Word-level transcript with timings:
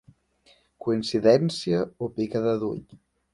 Coincidència 0.85 1.83
o 2.07 2.11
picada 2.17 2.57
d’ull? 2.65 2.83